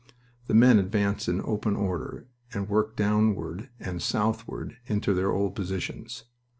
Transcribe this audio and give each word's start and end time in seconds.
The 0.47 0.55
men 0.55 0.79
advanced 0.79 1.27
in 1.27 1.41
open 1.45 1.75
order 1.75 2.25
and 2.55 2.67
worked 2.67 2.97
downward 2.97 3.69
and 3.79 4.01
southward 4.01 4.77
into 4.87 5.13
their 5.13 5.31
old 5.31 5.53
positions. 5.55 6.23